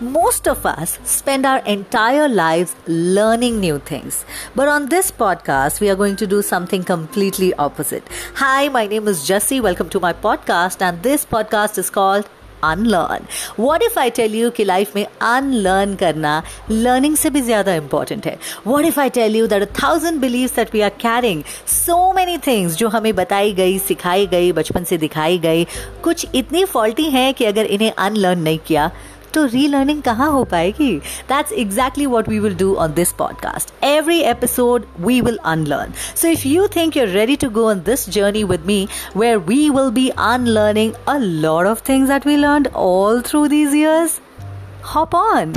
[0.00, 4.24] Most of us spend our entire lives learning new things.
[4.54, 8.04] But on this podcast, we are going to do something completely opposite.
[8.34, 9.60] Hi, my name is Jessie.
[9.60, 10.82] Welcome to my podcast.
[10.82, 12.30] And this podcast is called
[12.64, 13.24] unlearn
[13.58, 18.26] what if I tell you कि life में unlearn करना learning से भी ज्यादा important
[18.26, 22.38] है what if I tell you that thousand believe that we are carrying so many
[22.46, 25.64] things जो हमें बताई गई सिखाई गई बचपन से दिखाई गई
[26.04, 28.90] कुछ इतनी फॉल्टी हैं कि अगर इन्हें अनलर्न नहीं किया
[29.36, 30.92] तो रीलर्निंग कहाँ हो पाएगी
[31.28, 36.28] that's exactly what we will do on this podcast every episode we will unlearn so
[36.28, 39.90] if you think you're ready to go on this journey with me where we will
[39.90, 44.20] be unlearning a lot of things that we learn all through these years
[44.94, 45.54] hop on